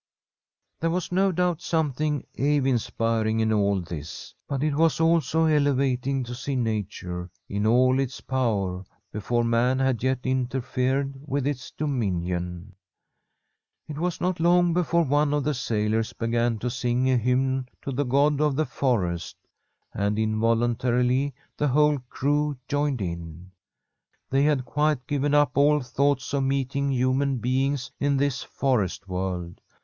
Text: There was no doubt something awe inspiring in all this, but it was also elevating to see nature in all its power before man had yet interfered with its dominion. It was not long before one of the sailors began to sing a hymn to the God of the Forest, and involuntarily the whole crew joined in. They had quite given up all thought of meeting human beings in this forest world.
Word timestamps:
There 0.79 0.89
was 0.89 1.11
no 1.11 1.31
doubt 1.31 1.61
something 1.61 2.25
awe 2.35 2.41
inspiring 2.65 3.39
in 3.39 3.53
all 3.53 3.81
this, 3.81 4.33
but 4.47 4.63
it 4.63 4.73
was 4.75 4.99
also 4.99 5.45
elevating 5.45 6.23
to 6.23 6.33
see 6.33 6.55
nature 6.55 7.29
in 7.47 7.67
all 7.67 7.99
its 7.99 8.19
power 8.19 8.83
before 9.11 9.43
man 9.43 9.77
had 9.77 10.01
yet 10.01 10.21
interfered 10.23 11.21
with 11.27 11.45
its 11.45 11.69
dominion. 11.69 12.73
It 13.87 13.99
was 13.99 14.19
not 14.19 14.39
long 14.39 14.73
before 14.73 15.03
one 15.03 15.35
of 15.35 15.43
the 15.43 15.53
sailors 15.53 16.13
began 16.13 16.57
to 16.57 16.71
sing 16.71 17.07
a 17.07 17.15
hymn 17.15 17.67
to 17.83 17.91
the 17.91 18.03
God 18.03 18.41
of 18.41 18.55
the 18.55 18.65
Forest, 18.65 19.37
and 19.93 20.17
involuntarily 20.17 21.35
the 21.57 21.67
whole 21.67 21.99
crew 22.09 22.57
joined 22.67 23.01
in. 23.03 23.51
They 24.31 24.41
had 24.45 24.65
quite 24.65 25.05
given 25.05 25.35
up 25.35 25.51
all 25.53 25.79
thought 25.79 26.33
of 26.33 26.41
meeting 26.43 26.91
human 26.91 27.37
beings 27.37 27.91
in 27.99 28.17
this 28.17 28.41
forest 28.41 29.07
world. 29.07 29.61